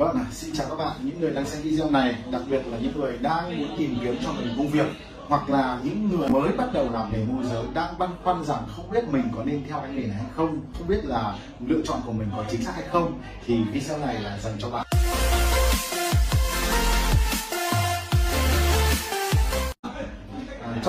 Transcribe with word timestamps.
Vâng, 0.00 0.18
xin 0.32 0.54
chào 0.54 0.66
các 0.68 0.76
bạn, 0.76 0.96
những 1.02 1.20
người 1.20 1.30
đang 1.30 1.46
xem 1.46 1.62
video 1.62 1.90
này, 1.90 2.14
đặc 2.32 2.42
biệt 2.50 2.62
là 2.66 2.78
những 2.78 3.00
người 3.00 3.18
đang 3.18 3.58
muốn 3.58 3.76
tìm 3.78 3.96
kiếm 4.02 4.16
cho 4.24 4.32
mình 4.32 4.54
công 4.56 4.68
việc 4.68 4.86
hoặc 5.28 5.50
là 5.50 5.80
những 5.84 6.08
người 6.08 6.28
mới 6.28 6.52
bắt 6.52 6.72
đầu 6.72 6.90
làm 6.92 7.12
nghề 7.12 7.24
môi 7.24 7.44
giới 7.44 7.64
đang 7.74 7.98
băn 7.98 8.10
khoăn 8.24 8.44
rằng 8.44 8.62
không 8.76 8.90
biết 8.90 9.04
mình 9.10 9.24
có 9.36 9.44
nên 9.44 9.62
theo 9.68 9.78
cái 9.80 9.90
nghề 9.90 10.02
này 10.02 10.16
hay 10.16 10.26
không, 10.36 10.60
không 10.78 10.88
biết 10.88 11.04
là 11.04 11.38
lựa 11.66 11.80
chọn 11.84 12.00
của 12.06 12.12
mình 12.12 12.28
có 12.36 12.44
chính 12.50 12.64
xác 12.64 12.72
hay 12.74 12.84
không 12.92 13.20
thì 13.46 13.58
video 13.72 13.98
này 13.98 14.20
là 14.20 14.38
dành 14.38 14.54
cho 14.58 14.70
bạn. 14.70 14.86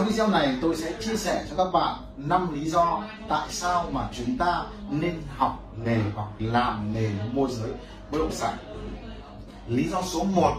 Trong 0.01 0.09
video 0.09 0.27
này 0.27 0.57
tôi 0.61 0.75
sẽ 0.75 0.93
chia 0.99 1.15
sẻ 1.15 1.45
cho 1.49 1.63
các 1.63 1.71
bạn 1.73 1.95
5 2.17 2.53
lý 2.53 2.69
do 2.69 3.03
tại 3.29 3.47
sao 3.49 3.85
mà 3.91 4.07
chúng 4.13 4.37
ta 4.37 4.63
nên 4.89 5.21
học 5.37 5.73
nghề 5.85 5.97
hoặc 6.15 6.27
làm 6.39 6.93
nghề 6.93 7.09
môi 7.33 7.49
giới 7.51 7.71
bất 8.11 8.17
động 8.19 8.31
sản. 8.31 8.57
Lý 9.67 9.89
do 9.89 10.01
số 10.01 10.23
1 10.23 10.51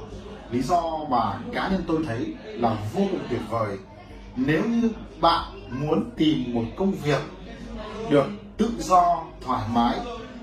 lý 0.51 0.63
do 0.63 0.83
mà 1.11 1.39
cá 1.53 1.69
nhân 1.69 1.85
tôi 1.87 2.05
thấy 2.07 2.35
là 2.45 2.77
vô 2.95 3.01
cùng 3.11 3.21
tuyệt 3.31 3.41
vời. 3.51 3.79
Nếu 4.37 4.65
như 4.65 4.91
bạn 5.21 5.71
muốn 5.71 6.11
tìm 6.17 6.55
một 6.55 6.65
công 6.77 6.93
việc 6.93 7.21
được 8.11 8.27
tự 8.57 8.71
do, 8.79 9.25
thoải 9.41 9.63
mái 9.73 9.99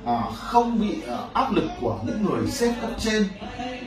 à, 0.06 0.24
không 0.36 0.80
bị 0.80 1.02
à, 1.08 1.18
áp 1.34 1.52
lực 1.52 1.70
của 1.82 2.00
những 2.06 2.26
người 2.26 2.48
sếp 2.48 2.82
cấp 2.82 2.90
trên, 3.00 3.28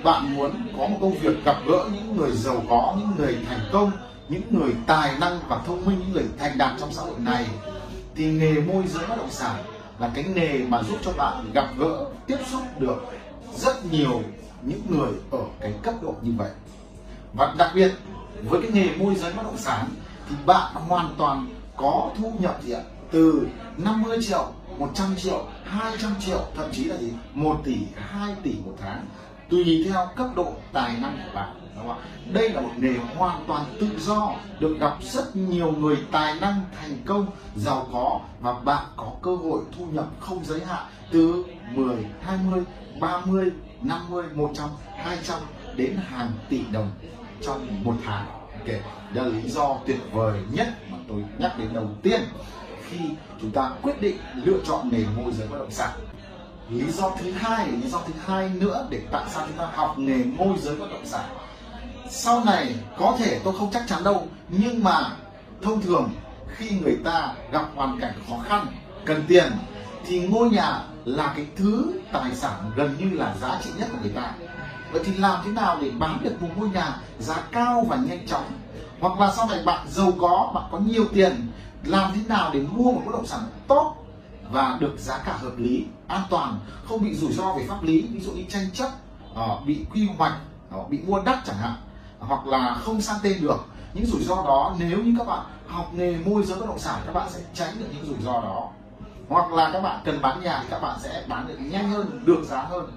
bạn 0.05 0.37
muốn 0.37 0.51
có 0.79 0.87
một 0.87 0.99
công 1.01 1.15
việc 1.15 1.45
gặp 1.45 1.57
gỡ 1.67 1.89
những 1.93 2.17
người 2.17 2.31
giàu 2.31 2.63
có, 2.69 2.95
những 2.99 3.11
người 3.19 3.39
thành 3.49 3.69
công 3.73 3.91
những 4.29 4.43
người 4.51 4.75
tài 4.87 5.19
năng 5.19 5.41
và 5.49 5.59
thông 5.67 5.85
minh, 5.85 5.99
những 5.99 6.13
người 6.13 6.25
thành 6.39 6.59
đạt 6.59 6.73
trong 6.81 6.93
xã 6.93 7.03
hội 7.03 7.19
này, 7.19 7.47
thì 8.15 8.25
nghề 8.25 8.55
môi 8.55 8.87
giới 8.87 9.07
bất 9.07 9.19
động 9.19 9.31
sản 9.31 9.65
là 9.99 10.11
cái 10.15 10.25
nghề 10.25 10.59
mà 10.59 10.83
giúp 10.83 10.99
cho 11.03 11.13
bạn 11.13 11.51
gặp 11.55 11.69
gỡ, 11.79 12.07
tiếp 12.27 12.39
xúc 12.51 12.63
được 12.79 13.05
rất 13.57 13.93
nhiều 13.93 14.23
những 14.63 14.81
người 14.89 15.13
ở 15.31 15.45
cái 15.61 15.73
cấp 15.83 15.95
độ 16.03 16.15
như 16.23 16.33
vậy. 16.37 16.51
Và 17.33 17.55
đặc 17.59 17.71
biệt, 17.75 17.93
với 18.43 18.63
cái 18.63 18.71
nghề 18.71 18.97
môi 18.97 19.15
giới 19.15 19.33
bất 19.33 19.43
động 19.43 19.59
sản 19.59 19.89
thì 20.29 20.37
bạn 20.47 20.75
hoàn 20.75 21.15
toàn 21.19 21.55
có 21.77 22.11
thu 22.19 22.33
nhập 22.39 22.59
gì 22.63 22.73
ạ? 22.73 22.81
Từ 23.11 23.47
50 23.77 24.19
triệu 24.29 24.53
100 24.79 25.17
triệu 25.17 25.47
200 25.65 26.15
triệu, 26.27 26.41
thậm 26.57 26.69
chí 26.73 26.85
là 26.85 26.97
gì? 26.97 27.13
1 27.35 27.61
tỷ 27.65 27.77
2 27.97 28.35
tỷ 28.43 28.55
một 28.65 28.75
tháng, 28.81 29.07
tùy 29.51 29.87
theo 29.89 30.09
cấp 30.17 30.27
độ 30.37 30.53
tài 30.73 30.97
năng 31.01 31.17
của 31.17 31.35
bạn 31.35 31.62
đúng 31.77 31.89
không 31.89 31.99
ạ? 31.99 32.05
Đây 32.33 32.49
là 32.49 32.61
một 32.61 32.71
nghề 32.77 32.95
hoàn 33.17 33.45
toàn 33.47 33.65
tự 33.81 33.89
do, 33.99 34.35
được 34.61 34.77
gặp 34.81 34.97
rất 35.01 35.37
nhiều 35.37 35.73
người 35.73 35.97
tài 36.11 36.41
năng 36.41 36.61
thành 36.81 36.97
công, 37.07 37.27
giàu 37.57 37.89
có 37.93 38.21
và 38.41 38.53
bạn 38.53 38.85
có 38.97 39.13
cơ 39.23 39.37
hội 39.37 39.61
thu 39.79 39.87
nhập 39.93 40.07
không 40.21 40.45
giới 40.45 40.61
hạn 40.65 40.85
từ 41.11 41.45
10 41.75 41.97
20 42.23 42.63
30 43.01 43.51
50 43.83 44.25
100 44.35 44.69
200 44.97 45.39
đến 45.77 45.97
hàng 46.09 46.33
tỷ 46.49 46.61
đồng 46.73 46.91
trong 47.43 47.85
một 47.85 47.95
tháng. 48.05 48.27
Ok 48.53 48.69
đây 49.15 49.25
là 49.25 49.39
lý 49.39 49.49
do 49.49 49.79
tuyệt 49.87 49.99
vời 50.13 50.41
nhất 50.51 50.69
mà 50.91 50.99
tôi 51.09 51.25
nhắc 51.39 51.59
đến 51.59 51.69
đầu 51.73 51.89
tiên 52.03 52.21
khi 52.89 52.99
chúng 53.41 53.51
ta 53.51 53.71
quyết 53.83 54.01
định 54.01 54.17
lựa 54.35 54.59
chọn 54.65 54.89
nghề 54.93 55.05
môi 55.17 55.33
giới 55.33 55.49
bất 55.49 55.59
động 55.59 55.71
sản. 55.71 55.91
Lý 56.71 56.91
do 56.91 57.11
thứ 57.19 57.33
hai, 57.33 57.67
lý 57.67 57.89
do 57.89 57.99
thứ 58.07 58.13
hai 58.27 58.49
nữa 58.49 58.87
để 58.91 59.01
tại 59.13 59.25
sao 59.29 59.47
chúng 59.49 59.57
ta 59.57 59.67
học 59.75 59.99
nghề 59.99 60.25
môi 60.25 60.59
giới 60.59 60.77
bất 60.77 60.87
động 60.91 61.07
sản? 61.07 61.25
Sau 62.15 62.45
này 62.45 62.75
có 62.99 63.17
thể 63.19 63.41
tôi 63.45 63.55
không 63.59 63.71
chắc 63.73 63.83
chắn 63.89 64.05
đâu, 64.05 64.27
nhưng 64.49 64.85
mà 64.85 65.11
thông 65.63 65.81
thường 65.81 66.11
khi 66.47 66.71
người 66.71 66.97
ta 67.05 67.35
gặp 67.53 67.65
hoàn 67.75 68.01
cảnh 68.01 68.13
khó 68.29 68.37
khăn, 68.49 68.67
cần 69.05 69.25
tiền, 69.29 69.53
thì 70.07 70.29
ngôi 70.29 70.51
nhà 70.51 70.83
là 71.05 71.33
cái 71.37 71.47
thứ 71.57 71.93
tài 72.13 72.35
sản 72.35 72.71
gần 72.77 72.97
như 72.99 73.19
là 73.19 73.35
giá 73.41 73.59
trị 73.65 73.71
nhất 73.79 73.89
của 73.93 73.99
người 74.03 74.13
ta. 74.13 74.33
Vậy 74.93 75.03
thì 75.05 75.15
làm 75.15 75.41
thế 75.45 75.51
nào 75.51 75.79
để 75.81 75.91
bán 75.99 76.19
được 76.23 76.43
một 76.43 76.49
ngôi 76.57 76.69
nhà 76.69 76.97
giá 77.19 77.37
cao 77.53 77.87
và 77.89 77.97
nhanh 77.97 78.27
chóng? 78.27 78.45
Hoặc 79.01 79.21
là 79.21 79.33
sau 79.37 79.49
này 79.49 79.63
bạn 79.65 79.87
giàu 79.91 80.13
có, 80.21 80.53
bạn 80.55 80.65
có 80.73 80.79
nhiều 80.79 81.05
tiền, 81.15 81.49
làm 81.85 82.11
thế 82.15 82.21
nào 82.29 82.51
để 82.55 82.61
mua 82.61 82.93
một 82.93 83.03
bất 83.07 83.13
động 83.13 83.27
sản 83.27 83.41
tốt 83.69 83.95
và 84.51 84.77
được 84.81 84.95
giá 84.99 85.19
cả 85.19 85.33
hợp 85.33 85.53
lý, 85.57 85.85
an 86.09 86.23
toàn, 86.31 86.59
không 86.89 87.03
bị 87.03 87.15
rủi 87.15 87.33
ro 87.33 87.53
về 87.53 87.67
pháp 87.69 87.83
lý, 87.83 88.03
ví 88.03 88.21
dụ 88.21 88.33
như 88.33 88.43
tranh 88.49 88.71
chấp 88.73 88.91
ờ, 89.35 89.61
bị 89.67 89.87
quy 89.95 90.09
hoạch 90.19 90.35
ờ, 90.71 90.85
bị 90.89 90.99
mua 91.07 91.23
đắt 91.23 91.39
chẳng 91.45 91.57
hạn? 91.57 91.75
Hoặc 92.29 92.47
là 92.47 92.77
không 92.85 93.01
sang 93.01 93.19
tên 93.23 93.43
được. 93.43 93.65
Những 93.95 94.07
rủi 94.07 94.23
ro 94.23 94.35
đó, 94.35 94.77
nếu 94.79 94.99
như 94.99 95.15
các 95.19 95.27
bạn 95.27 95.47
học 95.67 95.91
nghề 95.95 96.17
môi 96.17 96.43
giới 96.43 96.59
bất 96.59 96.67
động 96.67 96.79
sản, 96.79 97.01
các 97.07 97.13
bạn 97.13 97.29
sẽ 97.31 97.41
tránh 97.55 97.75
được 97.79 97.87
những 97.95 98.07
rủi 98.07 98.17
ro 98.25 98.33
đó. 98.33 98.69
Hoặc 99.29 99.53
là 99.53 99.71
các 99.73 99.81
bạn 99.81 100.01
cần 100.05 100.23
bán 100.23 100.43
nhà 100.43 100.59
thì 100.63 100.67
các 100.71 100.83
bạn 100.83 100.99
sẽ 101.03 101.25
bán 101.29 101.49
được 101.49 101.57
nhanh 101.59 101.91
hơn, 101.91 102.23
được 102.25 102.43
giá 102.45 102.63
hơn. 102.63 102.93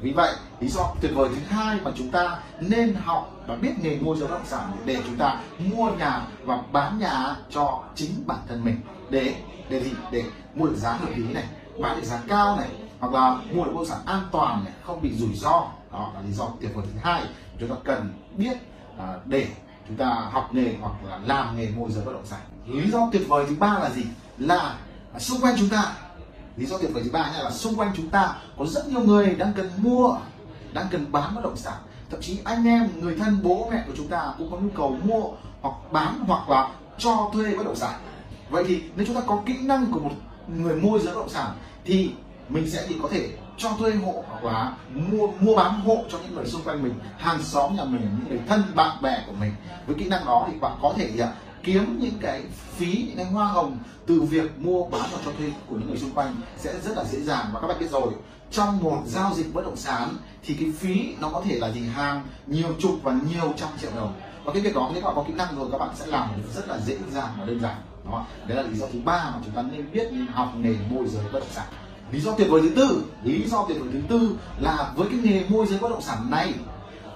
Vì 0.00 0.12
vậy, 0.12 0.34
lý 0.60 0.68
do 0.68 0.94
tuyệt 1.00 1.12
vời 1.14 1.28
thứ 1.28 1.56
hai 1.56 1.78
mà 1.82 1.90
chúng 1.96 2.10
ta 2.10 2.38
nên 2.60 2.94
học 2.94 3.30
và 3.46 3.56
biết 3.56 3.72
nghề 3.82 3.98
môi 4.00 4.16
giới 4.16 4.28
bất 4.28 4.34
động 4.34 4.46
sản 4.46 4.72
để 4.84 4.98
chúng 5.06 5.16
ta 5.16 5.40
mua 5.58 5.90
nhà 5.90 6.22
và 6.44 6.58
bán 6.72 6.98
nhà 6.98 7.36
cho 7.50 7.80
chính 7.94 8.10
bản 8.26 8.38
thân 8.48 8.64
mình. 8.64 8.80
Để 9.10 9.34
để 9.68 9.84
gì? 9.84 9.92
Để 10.10 10.24
mua 10.54 10.66
được 10.66 10.76
giá 10.76 10.92
hợp 10.92 11.08
lý 11.16 11.32
này, 11.32 11.44
bán 11.80 11.96
được 11.96 12.04
giá 12.04 12.20
cao 12.28 12.56
này 12.56 12.68
hoặc 13.02 13.12
là 13.12 13.36
mua 13.52 13.64
được 13.64 13.70
bất 13.70 13.76
động 13.76 13.86
sản 13.86 13.98
an 14.06 14.22
toàn 14.32 14.64
này 14.64 14.72
không 14.82 15.02
bị 15.02 15.12
rủi 15.14 15.34
ro. 15.34 15.66
Đó 15.92 16.10
là 16.14 16.20
lý 16.20 16.32
do 16.32 16.48
tuyệt 16.60 16.70
vời 16.74 16.86
thứ 16.92 16.98
hai 17.02 17.22
chúng 17.60 17.68
ta 17.68 17.74
cần 17.84 18.12
biết 18.36 18.56
à, 18.98 19.14
để 19.24 19.46
chúng 19.88 19.96
ta 19.96 20.06
học 20.32 20.48
nghề 20.52 20.74
hoặc 20.80 20.92
là 21.08 21.18
làm 21.24 21.56
nghề 21.56 21.70
môi 21.70 21.90
giới 21.92 22.04
bất 22.04 22.12
động 22.12 22.26
sản. 22.26 22.40
Lý 22.66 22.90
do 22.90 23.08
tuyệt 23.12 23.22
vời 23.28 23.44
thứ 23.48 23.56
ba 23.58 23.78
là 23.78 23.90
gì? 23.90 24.04
Là 24.38 24.78
xung 25.18 25.40
quanh 25.40 25.54
chúng 25.58 25.68
ta. 25.68 25.92
Lý 26.56 26.66
do 26.66 26.78
tuyệt 26.78 26.90
vời 26.94 27.02
thứ 27.04 27.10
ba 27.12 27.32
là 27.42 27.50
xung 27.50 27.74
quanh 27.74 27.92
chúng 27.96 28.10
ta 28.10 28.36
có 28.58 28.66
rất 28.66 28.88
nhiều 28.88 29.00
người 29.00 29.34
đang 29.34 29.52
cần 29.52 29.70
mua 29.76 30.16
đang 30.72 30.86
cần 30.90 31.12
bán 31.12 31.34
bất 31.34 31.44
động 31.44 31.56
sản. 31.56 31.78
Thậm 32.10 32.20
chí 32.20 32.38
anh 32.44 32.66
em 32.66 33.00
người 33.00 33.16
thân 33.18 33.40
bố 33.42 33.68
mẹ 33.70 33.84
của 33.86 33.92
chúng 33.96 34.08
ta 34.08 34.34
cũng 34.38 34.50
có 34.50 34.56
nhu 34.56 34.70
cầu 34.76 34.96
mua 35.04 35.22
hoặc 35.62 35.74
bán 35.92 36.24
hoặc 36.26 36.48
là 36.48 36.68
cho 36.98 37.30
thuê 37.32 37.56
bất 37.56 37.66
động 37.66 37.76
sản. 37.76 38.00
Vậy 38.50 38.64
thì 38.68 38.82
nếu 38.96 39.06
chúng 39.06 39.16
ta 39.16 39.22
có 39.26 39.42
kỹ 39.46 39.54
năng 39.62 39.92
của 39.92 40.00
một 40.00 40.12
người 40.48 40.76
môi 40.76 41.00
giới 41.00 41.14
bất 41.14 41.20
động 41.20 41.28
sản 41.28 41.50
thì 41.84 42.14
mình 42.48 42.70
sẽ 42.70 42.86
bị 42.88 42.96
có 43.02 43.08
thể 43.08 43.28
cho 43.58 43.70
thuê 43.78 43.94
hộ 43.94 44.24
hoặc 44.28 44.44
là 44.44 44.76
mua 44.94 45.26
mua 45.40 45.56
bán 45.56 45.80
hộ 45.80 46.04
cho 46.10 46.18
những 46.18 46.34
người 46.34 46.46
xung 46.46 46.62
quanh 46.62 46.82
mình 46.82 46.94
hàng 47.18 47.42
xóm 47.42 47.76
nhà 47.76 47.84
mình 47.84 48.00
những 48.00 48.28
người 48.28 48.40
thân 48.48 48.62
bạn 48.74 49.02
bè 49.02 49.24
của 49.26 49.32
mình. 49.40 49.52
Với 49.86 49.96
kỹ 49.98 50.08
năng 50.08 50.26
đó 50.26 50.48
thì 50.52 50.58
bạn 50.58 50.78
có 50.82 50.92
thể 50.96 51.10
à, 51.18 51.32
kiếm 51.62 51.98
những 52.00 52.18
cái 52.20 52.42
phí 52.76 53.04
những 53.06 53.16
cái 53.16 53.26
hoa 53.26 53.46
hồng 53.46 53.78
từ 54.06 54.22
việc 54.22 54.58
mua 54.58 54.84
bán 54.84 55.10
và 55.12 55.18
cho 55.24 55.30
thuê 55.38 55.50
của 55.68 55.76
những 55.76 55.88
người 55.88 55.98
xung 55.98 56.10
quanh 56.10 56.34
sẽ 56.58 56.80
rất 56.80 56.96
là 56.96 57.04
dễ 57.04 57.20
dàng. 57.20 57.46
Và 57.52 57.60
các 57.60 57.66
bạn 57.66 57.76
biết 57.80 57.90
rồi 57.90 58.12
trong 58.50 58.82
một 58.82 59.02
giao 59.06 59.34
dịch 59.34 59.54
bất 59.54 59.64
động 59.64 59.76
sản 59.76 60.08
thì 60.44 60.54
cái 60.54 60.72
phí 60.78 61.14
nó 61.20 61.28
có 61.28 61.42
thể 61.44 61.58
là 61.58 61.70
gì? 61.70 61.80
Hàng 61.80 62.22
nhiều 62.46 62.74
chục 62.78 62.94
và 63.02 63.12
nhiều 63.30 63.52
trăm 63.56 63.68
triệu 63.80 63.90
đồng. 63.96 64.20
Và 64.44 64.52
cái 64.52 64.62
việc 64.62 64.74
đó 64.74 64.90
nếu 64.92 65.02
các 65.02 65.06
bạn 65.06 65.16
có 65.16 65.24
kỹ 65.28 65.32
năng 65.32 65.56
rồi 65.56 65.68
các 65.72 65.78
bạn 65.78 65.90
sẽ 65.94 66.06
làm 66.06 66.28
được 66.36 66.42
rất 66.54 66.68
là 66.68 66.78
dễ 66.80 66.98
dàng 67.10 67.30
và 67.38 67.44
đơn 67.46 67.60
giản. 67.60 67.76
Đó 68.04 68.26
đấy 68.46 68.56
là 68.56 68.62
lý 68.62 68.78
do 68.78 68.86
thứ 68.92 68.98
ba 69.04 69.30
mà 69.34 69.40
chúng 69.44 69.54
ta 69.54 69.62
nên 69.62 69.92
biết 69.92 70.08
học 70.32 70.52
nghề 70.56 70.74
môi 70.90 71.08
giới 71.08 71.24
bất 71.32 71.40
động 71.40 71.48
sản 71.52 71.66
lý 72.10 72.20
do 72.20 72.32
tuyệt 72.38 72.48
vời 72.50 72.60
thứ 72.62 72.70
tư, 72.76 73.04
lý 73.24 73.48
do 73.48 73.64
tuyệt 73.68 73.78
vời 73.80 73.88
thứ 73.92 74.00
tư 74.08 74.36
là 74.60 74.92
với 74.96 75.08
cái 75.10 75.18
nghề 75.22 75.44
môi 75.48 75.66
giới 75.66 75.78
bất 75.78 75.90
động 75.90 76.02
sản 76.02 76.30
này, 76.30 76.54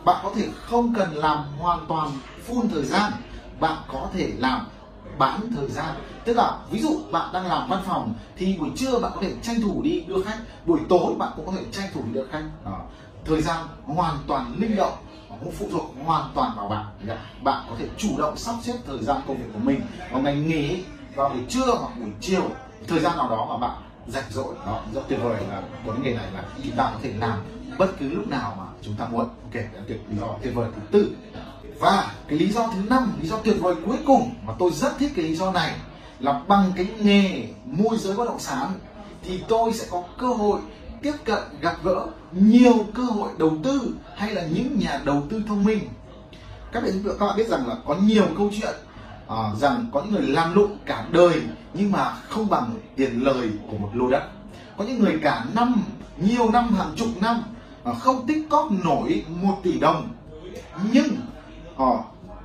bạn 0.05 0.21
có 0.23 0.33
thể 0.35 0.49
không 0.63 0.95
cần 0.95 1.15
làm 1.15 1.39
hoàn 1.59 1.87
toàn 1.89 2.11
full 2.49 2.69
thời 2.69 2.85
gian, 2.85 3.13
bạn 3.61 3.79
có 3.89 4.09
thể 4.13 4.33
làm 4.39 4.67
bán 5.19 5.41
thời 5.57 5.69
gian. 5.69 5.95
Tức 6.25 6.37
là 6.37 6.59
ví 6.71 6.81
dụ 6.81 7.01
bạn 7.13 7.33
đang 7.33 7.47
làm 7.47 7.69
văn 7.69 7.83
phòng 7.87 8.15
thì 8.37 8.57
buổi 8.59 8.71
trưa 8.77 8.99
bạn 8.99 9.13
có 9.15 9.21
thể 9.23 9.33
tranh 9.43 9.61
thủ 9.61 9.83
đi 9.83 10.01
đưa 10.01 10.23
khách, 10.23 10.39
buổi 10.67 10.81
tối 10.89 11.15
bạn 11.19 11.33
cũng 11.37 11.47
có 11.47 11.53
thể 11.53 11.65
tranh 11.73 11.89
thủ 11.95 12.01
đi 12.07 12.13
đưa 12.13 12.27
khách. 12.33 12.45
Đó. 12.65 12.81
thời 13.25 13.43
gian 13.43 13.67
hoàn 13.85 14.17
toàn 14.27 14.55
linh 14.59 14.77
động 14.77 14.93
không 15.29 15.53
phụ 15.59 15.67
thuộc 15.73 15.95
hoàn 16.05 16.31
toàn 16.35 16.53
vào 16.57 16.69
bạn. 16.69 16.85
Bạn 17.43 17.67
có 17.71 17.77
thể 17.79 17.89
chủ 17.99 18.09
động 18.19 18.37
sắp 18.37 18.55
xếp 18.63 18.75
thời 18.87 18.99
gian 18.99 19.21
công 19.29 19.37
việc 19.37 19.49
của 19.53 19.59
mình 19.59 19.81
vào 20.11 20.23
ngày 20.23 20.37
nghỉ, 20.37 20.85
vào 21.15 21.29
buổi 21.29 21.43
trưa 21.49 21.67
hoặc 21.67 21.99
buổi 22.01 22.11
chiều. 22.21 22.43
Thời 22.89 23.01
gian 23.01 23.17
nào 23.17 23.29
đó 23.29 23.47
mà 23.51 23.69
bạn 23.69 23.77
rảnh 24.09 24.31
rỗi 24.31 24.55
đó 24.67 24.83
rất 24.95 25.01
tuyệt 25.09 25.19
vời 25.23 25.43
là 25.51 25.63
của 25.85 25.93
cái 25.93 26.01
nghề 26.03 26.15
này 26.15 26.27
là 26.35 26.45
chúng 26.65 26.77
ta 26.77 26.91
có 26.95 26.99
thể 27.03 27.13
làm 27.19 27.39
bất 27.79 27.99
cứ 28.01 28.09
lúc 28.09 28.29
nào 28.29 28.55
mà 28.59 28.65
chúng 28.83 28.95
ta 28.95 29.09
muốn. 29.09 29.21
Ok 29.21 29.55
đó 29.55 29.81
tuyệt 29.89 30.01
lý 30.11 30.19
do 30.21 30.27
tuyệt 30.43 30.55
vời 30.55 30.69
thứ 30.77 30.81
tư. 30.91 31.11
Và 31.79 32.15
cái 32.29 32.39
lý 32.39 32.53
do 32.53 32.67
thứ 32.67 32.81
năm, 32.89 33.13
lý 33.23 33.29
do 33.29 33.37
tuyệt 33.45 33.57
vời 33.61 33.75
cuối 33.87 33.97
cùng 34.07 34.35
mà 34.47 34.55
tôi 34.59 34.71
rất 34.71 34.99
thích 34.99 35.13
cái 35.17 35.25
lý 35.25 35.37
do 35.37 35.53
này 35.53 35.75
là 36.21 36.43
bằng 36.49 36.73
cái 36.77 36.87
nghề 37.01 37.49
môi 37.65 37.99
giới 37.99 38.17
bất 38.17 38.29
động 38.29 38.41
sản 38.41 38.73
thì 39.23 39.41
tôi 39.49 39.73
sẽ 39.73 39.87
có 39.91 40.03
cơ 40.19 40.27
hội 40.27 40.61
tiếp 41.03 41.13
cận, 41.25 41.43
gặp 41.61 41.77
gỡ 41.85 42.07
nhiều 42.33 42.87
cơ 42.95 43.03
hội 43.03 43.31
đầu 43.39 43.53
tư 43.65 43.95
hay 44.17 44.31
là 44.35 44.43
những 44.43 44.79
nhà 44.79 45.01
đầu 45.05 45.23
tư 45.31 45.43
thông 45.49 45.65
minh. 45.65 45.89
Các 46.73 46.83
bạn 46.83 46.93
các 47.19 47.27
bạn 47.27 47.37
biết 47.37 47.49
rằng 47.49 47.69
là 47.69 47.77
có 47.87 47.95
nhiều 47.95 48.27
câu 48.39 48.51
chuyện 48.61 48.75
uh, 49.33 49.59
rằng 49.59 49.87
có 49.93 50.03
những 50.03 50.13
người 50.13 50.27
làm 50.27 50.55
lụng 50.55 50.79
cả 50.85 51.07
đời 51.11 51.43
nhưng 51.75 51.93
mà 51.93 52.11
không 52.29 52.49
bằng 52.49 52.75
tiền 52.97 53.25
lời 53.25 53.51
của 53.71 53.79
một 53.79 53.91
lô 53.95 54.11
đất. 54.11 54.23
Có 54.77 54.85
những 54.85 55.01
người 55.01 55.19
cả 55.23 55.45
năm 55.55 55.83
nhiều 56.19 56.51
năm 56.51 56.75
hàng 56.75 56.93
chục 56.97 57.09
năm 57.21 57.43
uh, 57.91 57.97
không 57.99 58.27
tích 58.27 58.47
cóp 58.51 58.69
nổi 58.85 59.25
một 59.43 59.59
tỷ 59.63 59.79
đồng. 59.81 60.09
Nhưng 60.93 61.17
họ 61.77 62.05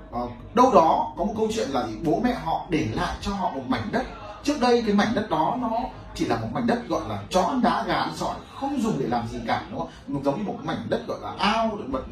uh, 0.10 0.32
đâu 0.54 0.72
đó 0.74 1.14
có 1.18 1.24
một 1.24 1.34
câu 1.38 1.48
chuyện 1.56 1.70
là 1.70 1.88
bố 2.04 2.22
mẹ 2.24 2.34
họ 2.34 2.66
để 2.70 2.88
lại 2.94 3.16
cho 3.22 3.34
họ 3.34 3.50
một 3.50 3.64
mảnh 3.68 3.90
đất. 3.92 4.04
Trước 4.44 4.62
đây 4.62 4.84
cái 4.86 4.96
mảnh 4.96 5.12
đất 5.16 5.30
đó 5.30 5.58
nó 5.62 5.70
chỉ 6.16 6.26
là 6.26 6.36
một 6.36 6.48
mảnh 6.54 6.68
đất 6.68 6.88
gọi 6.90 7.02
là 7.10 7.24
chó 7.30 7.54
đá 7.64 7.84
gà 7.88 7.94
ăn 7.96 8.12
sỏi 8.16 8.36
không 8.56 8.82
dùng 8.82 9.00
để 9.00 9.08
làm 9.08 9.28
gì 9.28 9.40
cả 9.48 9.64
đúng 9.72 9.80
không? 9.80 10.24
Giống 10.24 10.38
như 10.38 10.44
một 10.44 10.58
mảnh 10.64 10.86
đất 10.90 11.08
gọi 11.08 11.20
là 11.22 11.34
ao 11.38 11.78
bật 11.88 12.04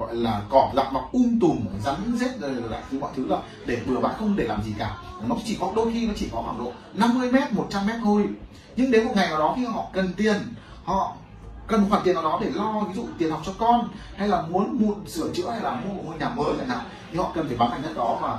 gọi 0.00 0.16
là 0.16 0.42
cỏ 0.50 0.70
dặm 0.76 0.92
mọc 0.92 1.12
um 1.12 1.38
tùm, 1.40 1.58
rắn 1.84 1.96
rết, 2.16 2.40
rồi 2.40 2.50
lại 2.70 2.82
thứ 2.90 2.98
mọi 2.98 3.10
thứ 3.16 3.26
là 3.26 3.38
để 3.66 3.78
bừa 3.86 4.00
bãi, 4.00 4.14
không 4.18 4.36
để 4.36 4.44
làm 4.44 4.62
gì 4.62 4.74
cả. 4.78 4.96
Nó 5.28 5.36
chỉ 5.44 5.56
có, 5.60 5.72
đôi 5.76 5.92
khi 5.92 6.06
nó 6.06 6.12
chỉ 6.16 6.28
có 6.32 6.42
khoảng 6.42 6.58
độ 6.58 6.72
50 6.94 7.32
mét 7.32 7.52
100 7.52 7.86
mét 7.86 7.96
thôi. 8.04 8.24
Nhưng 8.76 8.90
đến 8.90 9.04
một 9.04 9.12
ngày 9.16 9.28
nào 9.28 9.38
đó 9.38 9.54
khi 9.56 9.64
họ 9.64 9.86
cần 9.92 10.12
tiền, 10.16 10.36
họ 10.84 11.16
cần 11.66 11.80
một 11.80 11.86
khoản 11.90 12.02
tiền 12.04 12.14
nào 12.14 12.24
đó 12.24 12.38
để 12.42 12.50
lo, 12.54 12.84
ví 12.88 12.94
dụ 12.94 13.06
tiền 13.18 13.30
học 13.30 13.40
cho 13.46 13.52
con, 13.58 13.88
hay 14.16 14.28
là 14.28 14.42
muốn 14.42 14.78
mua 14.80 14.94
sửa 15.06 15.32
chữa, 15.34 15.50
hay 15.50 15.60
là 15.60 15.70
mua 15.70 15.94
một 15.94 16.02
ngôi 16.04 16.18
nhà 16.18 16.28
mới 16.28 16.54
chẳng 16.58 16.68
hạn, 16.68 16.80
thì 17.12 17.18
họ 17.18 17.32
cần 17.34 17.48
phải 17.48 17.56
bán 17.56 17.70
mảnh 17.70 17.82
đất 17.82 17.96
đó 17.96 18.18
và 18.22 18.38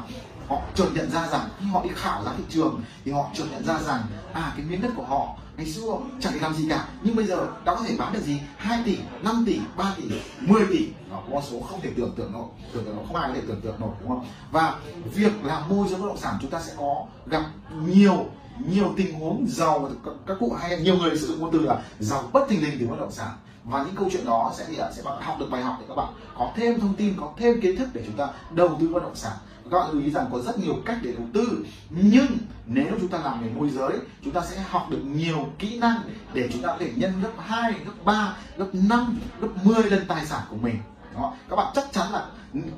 họ 0.51 0.61
chợt 0.75 0.87
nhận 0.93 1.11
ra 1.11 1.27
rằng 1.27 1.49
khi 1.59 1.65
họ 1.65 1.83
đi 1.83 1.89
khảo 1.95 2.23
giá 2.23 2.33
thị 2.37 2.43
trường 2.49 2.81
thì 3.05 3.11
họ 3.11 3.29
chợt 3.33 3.45
nhận 3.51 3.65
ra 3.65 3.79
rằng 3.79 4.01
à 4.33 4.53
cái 4.57 4.65
miếng 4.65 4.81
đất 4.81 4.89
của 4.95 5.03
họ 5.03 5.35
ngày 5.57 5.65
xưa 5.65 5.97
chẳng 6.19 6.33
thể 6.33 6.39
làm 6.39 6.53
gì 6.53 6.69
cả. 6.69 6.87
Nhưng 7.03 7.15
bây 7.15 7.25
giờ 7.25 7.47
đã 7.65 7.75
có 7.75 7.83
thể 7.87 7.95
bán 7.97 8.13
được 8.13 8.21
gì? 8.23 8.39
2 8.57 8.81
tỷ 8.85 8.97
5 9.23 9.43
tỷ 9.47 9.59
3 9.77 9.93
tỷ 9.97 10.03
10 10.39 10.65
tỷ. 10.69 10.87
Nó 11.09 11.15
có 11.15 11.23
con 11.33 11.43
số 11.51 11.61
không 11.61 11.81
thể 11.81 11.89
tưởng 11.97 12.13
tượng 12.17 12.31
nổi. 12.33 12.45
Tưởng 12.73 12.85
tượng 12.85 12.97
không 13.07 13.15
ai 13.15 13.29
có 13.29 13.35
thể 13.35 13.41
tưởng 13.47 13.61
tượng 13.61 13.79
nổi 13.79 13.89
đúng 13.99 14.09
không? 14.09 14.25
Và 14.51 14.75
việc 15.13 15.31
làm 15.43 15.69
môi 15.69 15.87
giới 15.87 15.99
bất 15.99 16.07
động 16.07 16.17
sản 16.17 16.37
chúng 16.41 16.51
ta 16.51 16.61
sẽ 16.61 16.73
có 16.77 17.05
gặp 17.25 17.43
nhiều 17.85 18.25
nhiều 18.67 18.93
tình 18.97 19.19
huống 19.19 19.45
giàu 19.49 19.89
các, 20.05 20.11
các 20.27 20.37
cụ 20.39 20.53
hay 20.61 20.81
nhiều 20.81 20.97
người 20.97 21.17
sử 21.17 21.27
dụng 21.27 21.39
ngôn 21.39 21.51
từ 21.51 21.59
là 21.59 21.81
giàu 21.99 22.29
bất 22.33 22.49
thình 22.49 22.63
lình 22.63 22.79
từ 22.79 22.87
bất 22.87 22.99
động 22.99 23.11
sản 23.11 23.31
và 23.63 23.83
những 23.83 23.95
câu 23.95 24.09
chuyện 24.11 24.25
đó 24.25 24.53
sẽ 24.57 24.65
gì 24.65 24.77
ạ 24.77 24.87
sẽ 24.95 25.01
bạn 25.03 25.21
học 25.21 25.35
được 25.39 25.49
bài 25.51 25.63
học 25.63 25.77
để 25.79 25.85
các 25.89 25.95
bạn 25.95 26.13
có 26.37 26.51
thêm 26.55 26.79
thông 26.79 26.93
tin 26.93 27.13
có 27.19 27.33
thêm 27.37 27.61
kiến 27.61 27.77
thức 27.77 27.89
để 27.93 28.03
chúng 28.05 28.17
ta 28.17 28.27
đầu 28.51 28.77
tư 28.79 28.87
bất 28.87 29.03
động 29.03 29.15
sản. 29.15 29.33
Các 29.71 29.79
bạn 29.79 29.91
lưu 29.91 30.01
ý 30.01 30.11
rằng 30.11 30.29
có 30.31 30.39
rất 30.39 30.59
nhiều 30.59 30.75
cách 30.85 30.97
để 31.01 31.13
đầu 31.13 31.27
tư. 31.33 31.65
Nhưng 31.89 32.27
nếu 32.65 32.93
chúng 32.99 33.09
ta 33.09 33.17
làm 33.17 33.41
nghề 33.41 33.49
môi 33.49 33.69
giới 33.69 33.91
chúng 34.23 34.33
ta 34.33 34.41
sẽ 34.45 34.63
học 34.69 34.87
được 34.89 35.01
nhiều 35.03 35.45
kỹ 35.59 35.79
năng 35.79 36.01
để 36.33 36.49
chúng 36.53 36.61
ta 36.61 36.67
có 36.67 36.75
thể 36.79 36.91
nhân 36.95 37.11
gấp 37.21 37.31
2, 37.37 37.73
gấp 37.85 38.03
3, 38.03 38.37
gấp 38.57 38.67
5, 38.73 39.19
gấp 39.41 39.47
10 39.63 39.83
lần 39.83 40.05
tài 40.07 40.25
sản 40.25 40.41
của 40.49 40.55
mình 40.55 40.75
đó. 41.15 41.33
các 41.49 41.55
bạn 41.55 41.67
chắc 41.75 41.85
chắn 41.91 42.11
là 42.11 42.25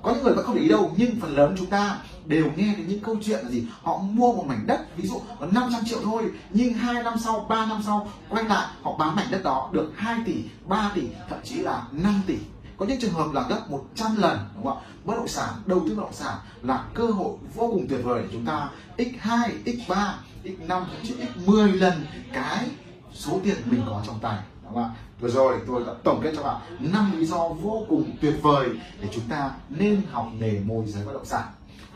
có 0.01 0.13
những 0.13 0.23
người 0.23 0.33
vẫn 0.33 0.45
không 0.45 0.55
để 0.55 0.61
ý 0.61 0.67
đâu, 0.67 0.91
nhưng 0.97 1.19
phần 1.21 1.35
lớn 1.35 1.55
chúng 1.57 1.67
ta 1.67 1.97
đều 2.25 2.45
nghe 2.55 2.75
được 2.75 2.83
những 2.87 2.99
câu 2.99 3.15
chuyện 3.23 3.39
là 3.43 3.49
gì? 3.49 3.67
Họ 3.81 3.97
mua 3.97 4.33
một 4.33 4.45
mảnh 4.47 4.63
đất, 4.67 4.97
ví 4.97 5.07
dụ, 5.07 5.21
có 5.39 5.45
500 5.51 5.85
triệu 5.85 5.99
thôi, 6.03 6.31
nhưng 6.49 6.73
hai 6.73 7.03
năm 7.03 7.13
sau 7.19 7.45
3 7.49 7.65
năm 7.65 7.81
sau, 7.85 8.07
quay 8.29 8.43
lại, 8.43 8.67
họ 8.81 8.95
bán 8.97 9.15
mảnh 9.15 9.27
đất 9.31 9.43
đó 9.43 9.69
được 9.71 9.91
2 9.95 10.19
tỷ 10.25 10.35
3 10.67 10.91
tỷ, 10.95 11.01
thậm 11.29 11.39
chí 11.43 11.55
là 11.55 11.83
5 11.91 12.21
tỷ. 12.27 12.37
Có 12.77 12.85
những 12.85 12.99
trường 12.99 13.13
hợp 13.13 13.27
là 13.33 13.43
gấp 13.49 13.69
100 13.69 14.15
lần, 14.17 14.39
đúng 14.55 14.65
không 14.65 14.77
ạ? 14.77 14.85
Bất 15.05 15.15
động 15.15 15.27
sản, 15.27 15.49
đầu 15.65 15.79
tư 15.79 15.95
bất 15.95 16.01
động 16.01 16.13
sản 16.13 16.37
là 16.61 16.83
cơ 16.93 17.05
hội 17.05 17.37
vô 17.55 17.67
cùng 17.67 17.87
tuyệt 17.89 17.99
vời 18.03 18.21
để 18.23 18.29
chúng 18.31 18.45
ta 18.45 18.69
x2 18.97 19.49
x3 19.65 20.13
x5 20.43 20.67
thậm 20.67 20.85
chí 21.03 21.13
x10 21.13 21.79
lần 21.79 22.05
cái 22.33 22.67
số 23.13 23.39
tiền 23.43 23.57
mình 23.65 23.81
có 23.85 24.03
trong 24.07 24.19
tay, 24.21 24.37
đúng 24.63 24.73
không 24.73 24.83
ạ? 24.83 24.89
Vừa 25.23 25.29
rồi 25.29 25.59
tôi 25.67 25.83
đã 25.87 25.93
tổng 26.03 26.21
kết 26.23 26.33
cho 26.35 26.43
bạn 26.43 26.61
năm 26.79 27.11
lý 27.19 27.25
do 27.25 27.47
vô 27.47 27.85
cùng 27.89 28.11
tuyệt 28.21 28.33
vời 28.41 28.69
để 29.01 29.07
chúng 29.11 29.23
ta 29.29 29.51
nên 29.69 30.01
học 30.11 30.27
nghề 30.39 30.59
môi 30.65 30.85
giới 30.87 31.05
bất 31.05 31.13
động 31.13 31.25
sản. 31.25 31.43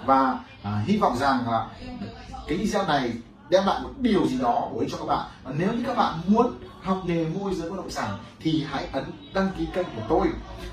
Và 0.05 0.39
à, 0.63 0.83
hy 0.85 0.97
vọng 0.97 1.17
rằng 1.17 1.49
là 1.49 1.69
cái 2.47 2.57
video 2.57 2.87
này 2.87 3.13
đem 3.49 3.65
lại 3.65 3.79
một 3.83 3.89
điều 3.99 4.27
gì 4.27 4.37
đó 4.39 4.69
bổ 4.73 4.79
ích 4.79 4.89
cho 4.91 4.97
các 4.97 5.05
bạn. 5.05 5.27
Và 5.43 5.53
nếu 5.57 5.73
như 5.73 5.83
các 5.87 5.97
bạn 5.97 6.19
muốn 6.27 6.53
học 6.81 6.97
nghề 7.05 7.25
môi 7.25 7.55
giới 7.55 7.69
bất 7.69 7.75
động 7.77 7.89
sản 7.89 8.17
thì 8.39 8.63
hãy 8.67 8.87
ấn 8.91 9.03
đăng 9.33 9.49
ký 9.57 9.67
kênh 9.73 9.87
của 9.95 10.03
tôi. 10.09 10.27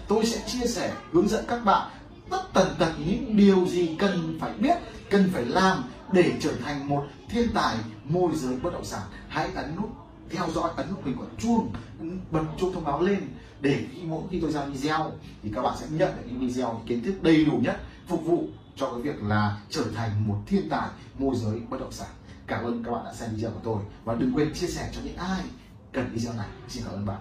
Tôi 0.09 0.27
sẽ 0.27 0.43
chia 0.47 0.67
sẻ 0.67 0.93
hướng 1.13 1.29
dẫn 1.29 1.45
các 1.49 1.65
bạn 1.65 1.91
tất 2.31 2.43
tần 2.53 2.69
tật 2.79 2.93
những 3.07 3.37
điều 3.37 3.67
gì 3.67 3.97
cần 3.99 4.39
phải 4.41 4.53
biết 4.53 4.77
cần 5.11 5.31
phải 5.33 5.45
làm 5.45 5.85
để 6.13 6.33
trở 6.41 6.53
thành 6.65 6.89
một 6.89 7.05
thiên 7.31 7.49
tài 7.55 7.77
môi 8.05 8.31
giới 8.35 8.57
bất 8.63 8.73
động 8.73 8.85
sản. 8.85 9.03
Hãy 9.29 9.49
ấn 9.55 9.77
nút 9.77 10.04
theo 10.31 10.51
dõi 10.51 10.71
ấn 10.77 10.91
nút 10.91 11.05
hình 11.05 11.17
quả 11.19 11.27
chuông, 11.39 11.73
bật 12.31 12.45
chuông 12.59 12.73
thông 12.73 12.85
báo 12.85 13.03
lên 13.03 13.21
để 13.61 13.87
khi 13.93 14.03
mỗi 14.03 14.23
khi 14.31 14.41
tôi 14.41 14.53
ra 14.53 14.65
video 14.65 15.13
thì 15.43 15.51
các 15.55 15.63
bạn 15.63 15.77
sẽ 15.81 15.87
nhận 15.91 16.17
được 16.17 16.23
những 16.27 16.39
video 16.39 16.81
kiến 16.87 17.03
thức 17.05 17.23
đầy 17.23 17.45
đủ 17.45 17.59
nhất 17.63 17.81
phục 18.09 18.25
vụ 18.25 18.45
cho 18.77 18.91
cái 18.91 19.01
việc 19.03 19.23
là 19.23 19.61
trở 19.71 19.85
thành 19.95 20.29
một 20.29 20.39
thiên 20.47 20.69
tài 20.69 20.89
môi 21.19 21.37
giới 21.37 21.61
bất 21.71 21.81
động 21.81 21.93
sản. 21.93 22.09
Cảm 22.47 22.65
ơn 22.65 22.85
các 22.85 22.91
bạn 22.91 23.05
đã 23.05 23.15
xem 23.15 23.31
video 23.35 23.51
của 23.51 23.61
tôi 23.65 23.83
và 24.05 24.15
đừng 24.15 24.33
quên 24.35 24.55
chia 24.55 24.67
sẻ 24.67 24.91
cho 24.95 25.01
những 25.05 25.17
ai 25.17 25.43
cần 25.93 26.11
video 26.13 26.33
này. 26.33 26.49
Xin 26.69 26.83
cảm 26.85 26.93
ơn 26.93 27.07
bạn. 27.07 27.21